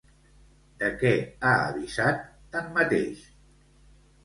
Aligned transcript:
De 0.83 0.89
què 1.01 1.11
ha 1.35 1.51
avisat, 1.67 2.25
tanmateix? 2.57 3.25